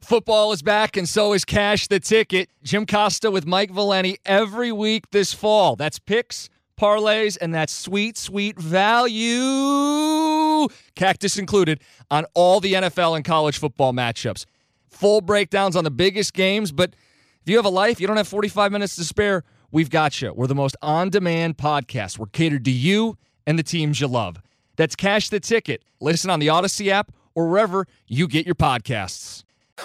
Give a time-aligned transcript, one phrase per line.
[0.00, 2.48] Football is back, and so is Cash the Ticket.
[2.62, 5.76] Jim Costa with Mike Valenti every week this fall.
[5.76, 6.48] That's picks,
[6.80, 11.80] parlays, and that sweet, sweet value, cactus included,
[12.10, 14.46] on all the NFL and college football matchups.
[14.88, 16.94] Full breakdowns on the biggest games, but
[17.42, 20.32] if you have a life, you don't have 45 minutes to spare, we've got you.
[20.32, 22.18] We're the most on demand podcast.
[22.18, 24.36] We're catered to you and the teams you love.
[24.76, 25.82] That's Cash the Ticket.
[26.00, 29.42] Listen on the Audacy app or wherever you get your podcasts.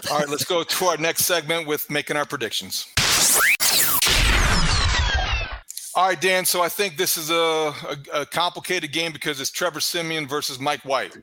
[0.09, 2.87] All right, let's go to our next segment with making our predictions.
[5.95, 6.43] All right, Dan.
[6.43, 10.59] So I think this is a, a, a, complicated game because it's Trevor Siemian versus
[10.59, 11.15] Mike White,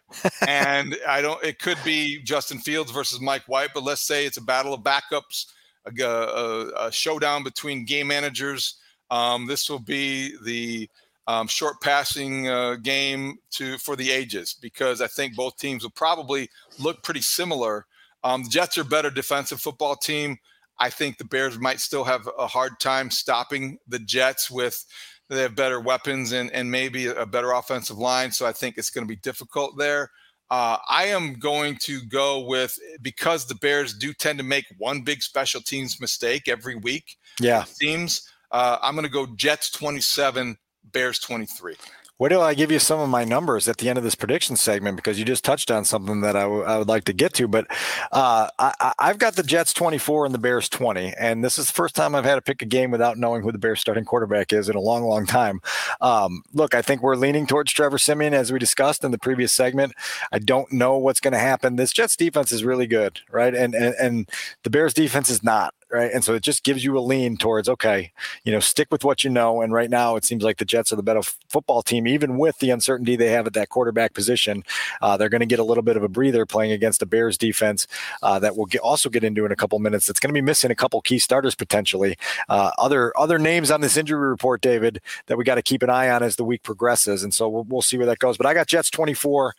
[0.46, 1.42] and I don't.
[1.42, 4.82] It could be Justin Fields versus Mike White, but let's say it's a battle of
[4.82, 5.46] backups,
[5.86, 8.76] a, a, showdown between game managers.
[9.10, 10.88] Um, this will be the
[11.26, 15.90] um, short passing uh, game to for the ages because I think both teams will
[15.90, 17.86] probably look pretty similar
[18.24, 20.38] um, the Jets are a better defensive football team.
[20.78, 24.84] I think the Bears might still have a hard time stopping the Jets with
[25.30, 28.32] they have better weapons and, and maybe a better offensive line.
[28.32, 30.10] So I think it's going to be difficult there.
[30.50, 35.02] Uh, I am going to go with because the Bears do tend to make one
[35.02, 37.16] big special teams mistake every week.
[37.40, 38.28] Yeah, teams.
[38.50, 40.58] Uh, I'm going to go Jets 27,
[40.90, 41.76] Bears 23.
[42.20, 44.54] Where do I give you some of my numbers at the end of this prediction
[44.54, 44.96] segment?
[44.96, 47.48] Because you just touched on something that I, w- I would like to get to.
[47.48, 47.66] But
[48.12, 51.14] uh, I, have got the Jets 24 and the Bears 20.
[51.18, 53.50] And this is the first time I've had to pick a game without knowing who
[53.50, 55.62] the Bears starting quarterback is in a long, long time.
[56.02, 59.54] Um, look, I think we're leaning towards Trevor Siemian, as we discussed in the previous
[59.54, 59.94] segment.
[60.30, 61.76] I don't know what's going to happen.
[61.76, 63.54] This Jets defense is really good, right?
[63.54, 64.30] And, and, and
[64.62, 66.10] the Bears defense is not right?
[66.12, 68.12] And so it just gives you a lean towards okay,
[68.44, 69.60] you know, stick with what you know.
[69.60, 72.58] And right now, it seems like the Jets are the better football team, even with
[72.58, 74.62] the uncertainty they have at that quarterback position.
[75.02, 77.36] Uh, they're going to get a little bit of a breather playing against the Bears
[77.36, 77.86] defense
[78.22, 80.06] uh, that we'll get, also get into in a couple minutes.
[80.06, 82.16] That's going to be missing a couple key starters potentially.
[82.48, 85.90] Uh, other other names on this injury report, David, that we got to keep an
[85.90, 87.22] eye on as the week progresses.
[87.22, 88.36] And so we'll, we'll see where that goes.
[88.36, 89.54] But I got Jets 24.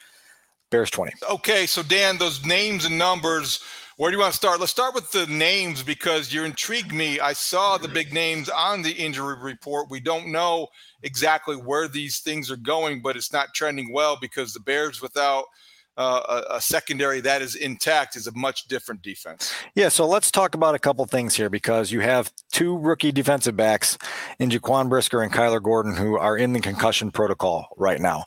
[0.69, 1.11] Bears 20.
[1.29, 3.61] Okay, so Dan, those names and numbers
[4.01, 4.59] where do you want to start?
[4.59, 7.19] Let's start with the names because you intrigued me.
[7.19, 9.91] I saw the big names on the injury report.
[9.91, 10.69] We don't know
[11.03, 15.43] exactly where these things are going, but it's not trending well because the Bears without
[15.97, 19.53] uh, a, a, secondary that is intact is a much different defense.
[19.75, 23.55] Yeah, so let's talk about a couple things here because you have two rookie defensive
[23.55, 23.99] backs
[24.39, 28.23] in Jaquan Brisker and Kyler Gordon who are in the concussion protocol right now.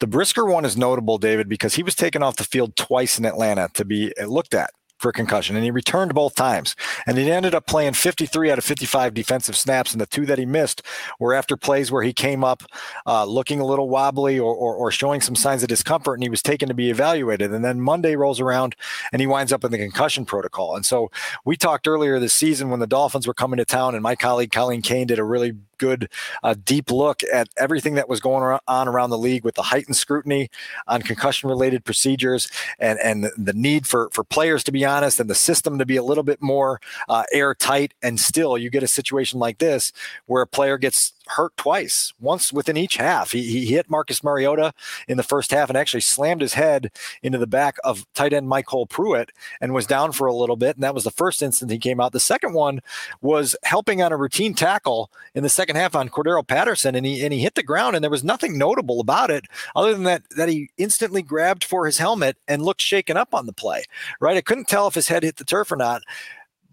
[0.00, 3.24] The Brisker one is notable, David, because he was taken off the field twice in
[3.24, 4.70] Atlanta to be looked at
[5.02, 6.76] for concussion, and he returned both times.
[7.06, 10.38] And he ended up playing 53 out of 55 defensive snaps, and the two that
[10.38, 10.82] he missed
[11.18, 12.62] were after plays where he came up
[13.04, 16.28] uh, looking a little wobbly or, or, or, showing some signs of discomfort, and he
[16.28, 17.52] was taken to be evaluated.
[17.52, 18.76] And then Monday rolls around,
[19.12, 20.76] and he winds up in the concussion protocol.
[20.76, 21.10] And so
[21.44, 24.52] we talked earlier this season when the Dolphins were coming to town, and my colleague
[24.52, 26.08] Colleen Kane did a really good
[26.44, 29.96] uh, deep look at everything that was going on around the league with the heightened
[29.96, 30.48] scrutiny
[30.86, 32.48] on concussion related procedures
[32.78, 35.96] and and the need for for players to be honest and the system to be
[35.96, 39.92] a little bit more uh, airtight and still you get a situation like this
[40.26, 43.32] where a player gets hurt twice, once within each half.
[43.32, 44.72] He, he hit Marcus Mariota
[45.08, 46.90] in the first half and actually slammed his head
[47.22, 49.30] into the back of tight end MyCole Pruitt
[49.60, 50.76] and was down for a little bit.
[50.76, 52.12] And that was the first instance he came out.
[52.12, 52.80] The second one
[53.20, 57.22] was helping on a routine tackle in the second half on Cordarrelle Patterson, and he
[57.22, 60.22] and he hit the ground, and there was nothing notable about it other than that
[60.36, 63.84] that he instantly grabbed for his helmet and looked shaken up on the play.
[64.20, 66.02] Right, I couldn't tell if his head hit the turf or not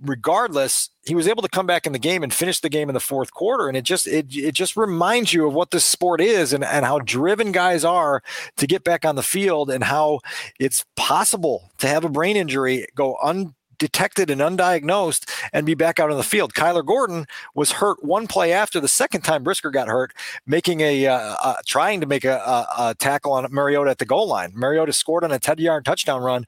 [0.02, 2.94] regardless, he was able to come back in the game and finish the game in
[2.94, 3.68] the fourth quarter.
[3.68, 6.86] And it just it it just reminds you of what this sport is and, and
[6.86, 8.22] how driven guys are
[8.58, 10.20] to get back on the field and how
[10.60, 16.00] it's possible to have a brain injury go un undetected and undiagnosed and be back
[16.00, 16.54] out on the field.
[16.54, 17.26] Kyler Gordon
[17.56, 20.14] was hurt one play after the second time Brisker got hurt,
[20.46, 24.06] making a uh, uh, trying to make a, a, a, tackle on Mariota at the
[24.06, 24.52] goal line.
[24.54, 26.46] Mariota scored on a 10 yard touchdown run.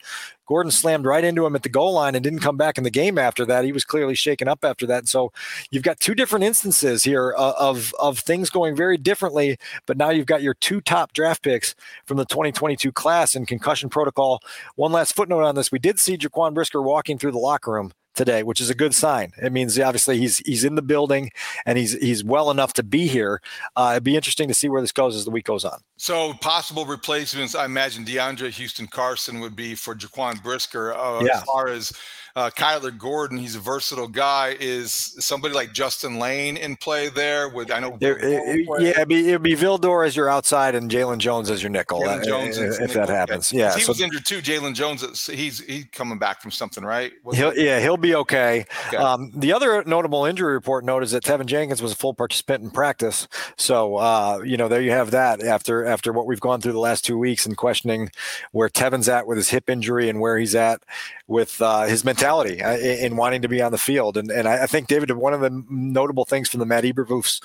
[0.52, 2.90] Gordon slammed right into him at the goal line and didn't come back in the
[2.90, 3.64] game after that.
[3.64, 4.98] He was clearly shaken up after that.
[4.98, 5.32] And so
[5.70, 9.58] you've got two different instances here uh, of of things going very differently.
[9.86, 13.88] But now you've got your two top draft picks from the 2022 class in concussion
[13.88, 14.42] protocol.
[14.76, 17.94] One last footnote on this: we did see Jaquan Brisker walking through the locker room
[18.16, 19.32] today, which is a good sign.
[19.42, 21.32] It means obviously he's he's in the building
[21.66, 23.42] and he's he's well enough to be here.
[23.76, 25.80] Uh, it'd be interesting to see where this goes as the week goes on.
[25.98, 30.94] So possible replacements, I imagine DeAndre Houston Carson would be for Jaquan Brisker.
[30.94, 31.38] Uh, yeah.
[31.38, 31.94] As far as
[32.36, 34.56] uh, Kyler Gordon, he's a versatile guy.
[34.60, 37.50] Is somebody like Justin Layne in play there?
[37.50, 37.98] Would I know?
[38.00, 41.62] There, it, yeah, it'd be, it'd be Vildor as your outside and Jaylon Jones as
[41.62, 42.02] your nickel.
[42.02, 43.52] Jaylon Jones, if, if that happens.
[43.52, 44.42] Yeah, he so, was injured too.
[44.42, 47.12] Jaylon Jones, he's he's coming back from something, right?
[47.34, 48.66] he'll, yeah, he'll be okay.
[48.88, 48.98] okay.
[48.98, 52.64] Um, the other notable injury report note is that Teven Jenkins was a full participant
[52.64, 53.28] in practice.
[53.58, 55.42] So uh, you know, there you have that.
[55.42, 58.10] After after what we've gone through the last two weeks and questioning
[58.52, 60.82] where Teven's at with his hip injury and where he's at
[61.28, 64.18] with uh, his mentality uh, in wanting to be on the field.
[64.18, 67.42] And, and I, think, David, one of the notable things from the Matt Eberflus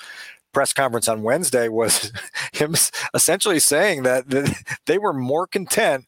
[0.53, 2.11] press conference on Wednesday was
[2.53, 2.75] him
[3.13, 6.05] essentially saying that, that they were more content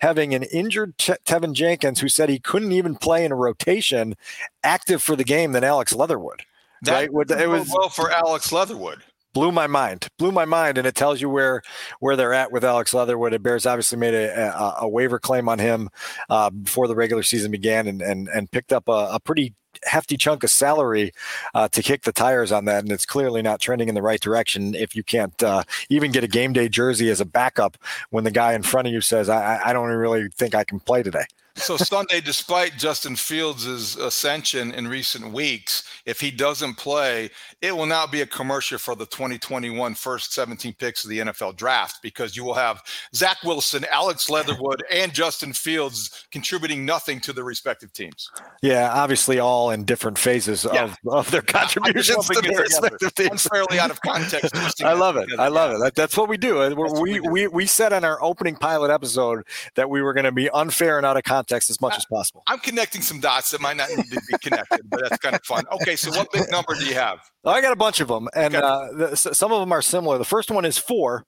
[0.00, 4.16] having an injured Teven Jenkins who said he couldn't even play in a rotation
[4.64, 6.42] active for the game than Alex Leatherwood.
[6.82, 7.30] That right?
[7.40, 9.02] It was well for Alex Leatherwood
[9.34, 11.62] blew my mind blew my mind and it tells you where
[12.00, 13.32] where they're at with alex leatherwood.
[13.32, 15.90] It bears obviously made a, a, a waiver claim on him
[16.28, 19.54] uh, before the regular season began and and, and picked up a, a pretty
[19.84, 21.12] hefty chunk of salary
[21.54, 24.20] uh, to kick the tires on that and it's clearly not trending in the right
[24.20, 27.76] direction if you can't uh, even get a game day jersey as a backup
[28.10, 30.80] when the guy in front of you says i, I don't really think i can
[30.80, 31.24] play today
[31.58, 37.86] so Sunday, despite Justin Fields' ascension in recent weeks, if he doesn't play, it will
[37.86, 42.36] not be a commercial for the 2021 first 17 picks of the NFL draft because
[42.36, 42.82] you will have
[43.14, 48.30] Zach Wilson, Alex Leatherwood, and Justin Fields contributing nothing to their respective teams.
[48.62, 50.84] Yeah, obviously all in different phases yeah.
[50.84, 53.30] of, of their contributions to their respective teams.
[53.30, 54.82] Unfairly out of context.
[54.82, 55.28] I love it.
[55.38, 55.94] I love it.
[55.94, 56.60] That's what we do.
[56.60, 59.44] Uh, we, we, we, we said on our opening pilot episode
[59.74, 61.96] that we were going to be unfair and out of context context as much I,
[61.96, 62.42] as possible.
[62.46, 65.44] I'm connecting some dots that might not need to be connected, but that's kind of
[65.44, 65.64] fun.
[65.72, 67.18] Okay, so what big number do you have?
[67.44, 68.64] I got a bunch of them, and okay.
[68.64, 70.18] uh, the, some of them are similar.
[70.18, 71.24] The first one is four,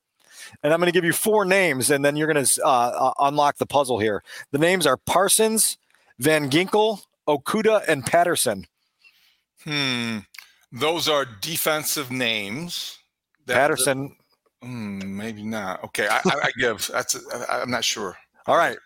[0.63, 3.13] and I'm going to give you four names, and then you're going to uh, uh,
[3.21, 4.23] unlock the puzzle here.
[4.53, 5.79] The names are Parsons,
[6.19, 8.67] Van Ginkel, Okudah, and Patterson.
[9.65, 10.19] Hmm.
[10.73, 12.99] Those are defensive names.
[13.47, 14.17] Patterson.
[14.63, 15.83] Hmm, maybe not.
[15.85, 16.89] Okay, I, I give.
[16.93, 17.17] That's.
[17.51, 18.17] i am not sure.
[18.47, 18.77] All right.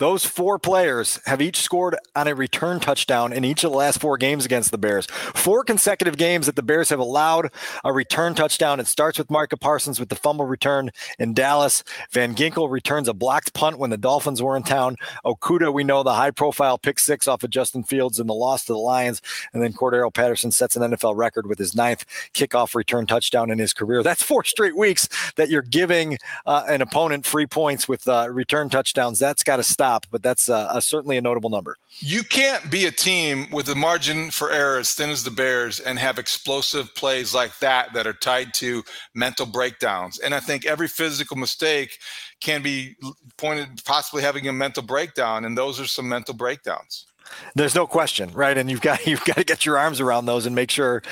[0.00, 4.00] Those four players have each scored on a return touchdown in each of the last
[4.00, 5.06] four games against the Bears.
[5.06, 7.52] Four consecutive games that the Bears have allowed
[7.84, 8.80] a return touchdown.
[8.80, 11.84] It starts with Micah Parsons with the fumble return in Dallas.
[12.10, 14.96] Van Ginkel returns a blocked punt when the Dolphins were in town.
[15.24, 18.64] Okudah, we know the high profile pick six off of Justin Fields in the loss
[18.64, 19.22] to the Lions.
[19.52, 22.04] And then Cordarrelle Patterson sets an NFL record with his ninth
[22.34, 24.02] kickoff return touchdown in his career.
[24.02, 28.68] That's four straight weeks that you're giving uh, an opponent free points with uh, return
[28.70, 29.20] touchdowns.
[29.20, 31.76] That's got to stop stop, but that's a, certainly a notable number.
[31.98, 35.80] You can't be a team with a margin for error as thin as the Bears
[35.80, 38.82] and have explosive plays like that that are tied to
[39.14, 40.18] mental breakdowns.
[40.18, 41.98] And I think every physical mistake
[42.40, 42.96] can be
[43.36, 47.06] pointed possibly having a mental breakdown, and those are some mental breakdowns.
[47.54, 48.56] There's no question, right?
[48.56, 51.02] And you've got you've got to get your arms around those and make sure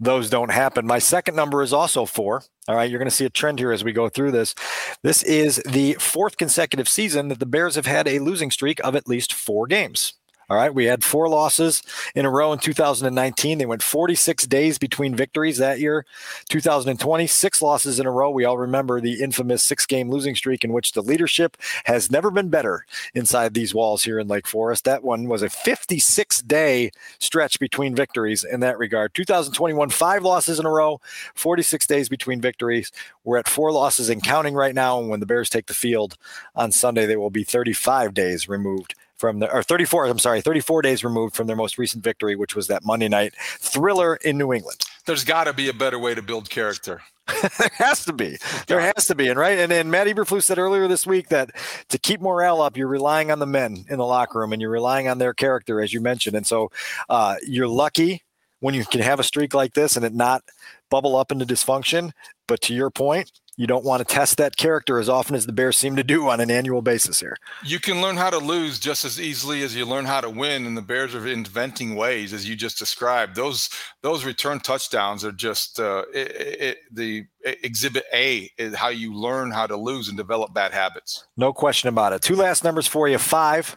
[0.00, 0.86] those don't happen.
[0.86, 2.42] My second number is also four.
[2.68, 4.54] All right, you're going to see a trend here as we go through this.
[5.02, 8.94] This is the fourth consecutive season that the Bears have had a losing streak of
[8.94, 10.14] at least four games.
[10.52, 10.74] All right.
[10.74, 11.82] We had four losses
[12.14, 13.56] in a row in 2019.
[13.56, 16.04] They went 46 days between victories that year.
[16.50, 18.28] 2020, six losses in a row.
[18.28, 21.56] We all remember the infamous six game losing streak in which the leadership
[21.86, 24.84] has never been better inside these walls here in Lake Forest.
[24.84, 29.14] That one was a 56 day stretch between victories in that regard.
[29.14, 31.00] 2021, five losses in a row,
[31.34, 32.92] 46 days between victories.
[33.24, 35.00] We're at four losses and counting right now.
[35.00, 36.18] And when the Bears take the field
[36.54, 40.82] on Sunday, they will be 35 days removed from the or 34 i'm sorry 34
[40.82, 44.52] days removed from their most recent victory which was that monday night thriller in new
[44.52, 44.80] england.
[45.06, 47.02] There's got to be a better way to build character.
[47.58, 48.36] There has to be.
[48.66, 51.50] There has to be and right and, then matt eberflus said earlier this week that
[51.90, 54.72] to keep morale up you're relying on the men in the locker room and you're
[54.72, 56.72] relying on their character as you mentioned and so
[57.08, 58.24] uh, you're lucky
[58.58, 60.42] when you can have a streak like this and it not
[60.90, 62.10] bubble up into dysfunction
[62.48, 65.52] but to your point you don't want to test that character as often as the
[65.52, 67.36] Bears seem to do on an annual basis here.
[67.64, 70.66] You can learn how to lose just as easily as you learn how to win,
[70.66, 73.36] and the Bears are inventing ways, as you just described.
[73.36, 73.68] Those
[74.00, 76.30] those return touchdowns are just uh, it,
[76.60, 81.26] it, the exhibit A is how you learn how to lose and develop bad habits.
[81.36, 82.22] No question about it.
[82.22, 83.76] Two last numbers for you: five.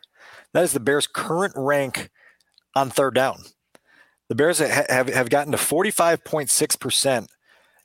[0.53, 2.11] That is the Bears' current rank
[2.75, 3.43] on third down.
[4.29, 7.27] The Bears have, have gotten to 45.6%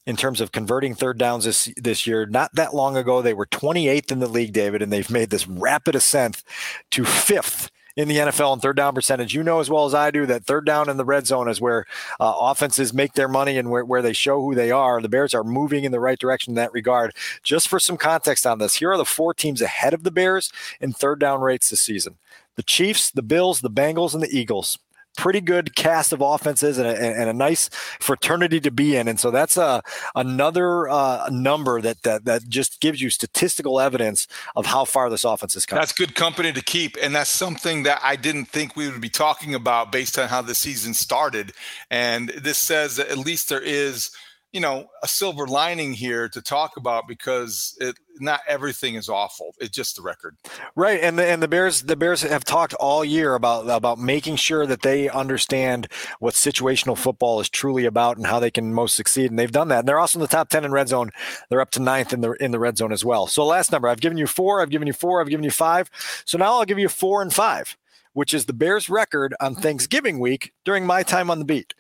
[0.07, 2.26] in terms of converting third downs this this year.
[2.26, 5.47] Not that long ago, they were 28th in the league, David, and they've made this
[5.47, 6.42] rapid ascent
[6.90, 9.35] to fifth in the NFL in third down percentage.
[9.35, 11.61] You know as well as I do that third down in the red zone is
[11.61, 11.87] where
[12.19, 15.00] uh, offenses make their money and where, where they show who they are.
[15.00, 17.14] The Bears are moving in the right direction in that regard.
[17.42, 20.52] Just for some context on this, here are the four teams ahead of the Bears
[20.80, 22.16] in third down rates this season
[22.57, 24.78] the Chiefs, the Bills, the Bengals, and the Eagles
[25.17, 27.69] pretty good cast of offenses and a, and a, nice
[28.00, 29.09] fraternity to be in.
[29.09, 29.83] And so that's a
[30.14, 34.26] another uh, number that, that that just gives you statistical evidence
[34.57, 35.81] of how far this offense is coming.
[35.81, 39.09] That's good company to keep, and that's something that I didn't think we would be
[39.09, 41.52] talking about based on how the season started.
[41.90, 44.11] And this says that at least there is
[44.52, 49.54] you know a silver lining here to talk about because it not everything is awful
[49.61, 50.37] it's just the record.
[50.75, 54.37] Right and the, and the bears the bears have talked all year about about making
[54.37, 55.88] sure that they understand
[56.19, 59.69] what situational football is truly about and how they can most succeed and they've done
[59.69, 61.11] that and they're also in the top 10 in red zone.
[61.49, 63.26] They're up to ninth in the in the red zone as well.
[63.26, 65.90] So last number i've given you four i've given you four i've given you five.
[66.25, 67.76] So now i'll give you four and five
[68.12, 71.75] which is the bears record on thanksgiving week during my time on the beat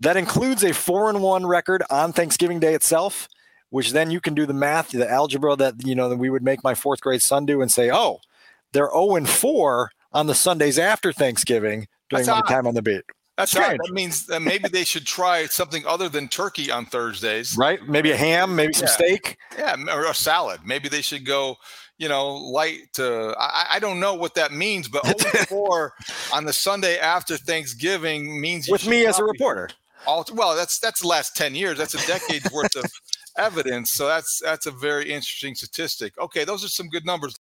[0.00, 3.28] that includes a four and one record on Thanksgiving Day itself,
[3.70, 6.42] which then you can do the math, the algebra that you know that we would
[6.42, 8.20] make my fourth grade son do and say, oh,
[8.72, 13.02] they're 0 and 4 on the Sundays after Thanksgiving during my time on the beat.
[13.36, 13.78] That's right.
[13.84, 17.54] That means that maybe they should try something other than turkey on Thursdays.
[17.56, 17.86] Right?
[17.86, 18.92] Maybe a ham, maybe some yeah.
[18.92, 19.36] steak.
[19.58, 20.60] Yeah, or a salad.
[20.64, 21.56] Maybe they should go,
[21.98, 23.34] you know, light to.
[23.38, 25.92] I, I don't know what that means, but 4
[26.32, 29.68] on the Sunday after Thanksgiving means with me as a reporter
[30.06, 31.78] all well that's that's the last 10 years.
[31.78, 32.84] That's a decade's worth of
[33.36, 33.90] evidence.
[33.92, 36.16] So that's that's a very interesting statistic.
[36.18, 37.34] Okay those are some good numbers